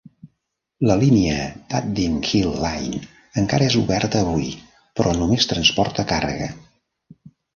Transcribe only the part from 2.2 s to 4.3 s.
Hill Line encara és oberta